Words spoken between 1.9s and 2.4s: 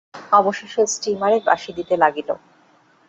লাগিল।